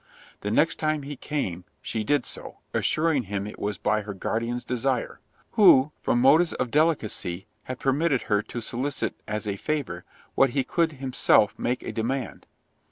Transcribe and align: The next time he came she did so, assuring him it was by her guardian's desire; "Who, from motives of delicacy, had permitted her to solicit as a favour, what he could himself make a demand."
The 0.39 0.49
next 0.49 0.77
time 0.77 1.03
he 1.03 1.15
came 1.15 1.63
she 1.79 2.03
did 2.03 2.25
so, 2.25 2.57
assuring 2.73 3.25
him 3.25 3.45
it 3.45 3.59
was 3.59 3.77
by 3.77 4.01
her 4.01 4.15
guardian's 4.15 4.63
desire; 4.63 5.19
"Who, 5.51 5.91
from 6.01 6.19
motives 6.19 6.53
of 6.53 6.71
delicacy, 6.71 7.45
had 7.65 7.77
permitted 7.79 8.23
her 8.23 8.41
to 8.41 8.61
solicit 8.61 9.13
as 9.27 9.47
a 9.47 9.57
favour, 9.57 10.03
what 10.33 10.49
he 10.57 10.63
could 10.63 10.93
himself 10.93 11.53
make 11.55 11.83
a 11.83 11.91
demand." 11.91 12.47